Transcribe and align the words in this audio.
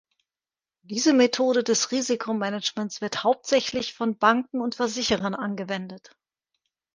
Diese 0.81 1.13
Methode 1.13 1.63
des 1.63 1.91
Risikomanagements 1.91 3.01
wird 3.01 3.23
hauptsächlich 3.23 3.93
von 3.93 4.17
Banken 4.17 4.59
und 4.59 4.73
Versicherern 4.73 5.35
angewendet. 5.35 6.17